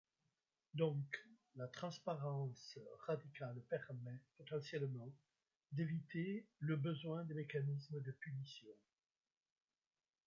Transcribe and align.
Donc, 0.73 1.05
la 1.57 1.67
transparence 1.67 2.79
radicale 3.05 3.61
permet, 3.69 4.19
potentiellement, 4.35 5.13
d'éviter 5.73 6.43
le 6.57 6.75
besoin 6.75 7.23
des 7.25 7.35
mécanismes 7.35 8.01
de 8.01 8.11
punition. 8.11 8.71